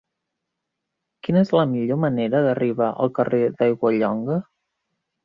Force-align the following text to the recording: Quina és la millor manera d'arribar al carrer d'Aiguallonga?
Quina 1.27 1.43
és 1.45 1.51
la 1.59 1.65
millor 1.73 1.99
manera 2.05 2.41
d'arribar 2.45 2.87
al 3.05 3.13
carrer 3.19 3.43
d'Aiguallonga? 3.61 4.39